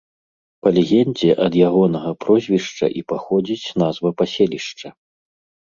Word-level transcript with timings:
Па 0.61 0.69
легендзе 0.77 1.35
ад 1.45 1.57
ягонага 1.67 2.11
прозвішча 2.25 2.85
і 3.01 3.05
паходзіць 3.13 3.73
назва 3.83 4.09
паселішча. 4.23 4.87